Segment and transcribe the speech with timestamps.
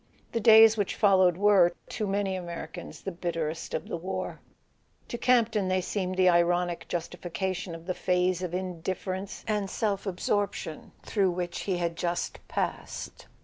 [0.31, 4.39] The days which followed were, to many Americans, the bitterest of the war:
[5.09, 10.15] to Campton they seemed the ironic justification of the phase of indifference and self ab¬
[10.15, 13.27] sorption through which he had just passed.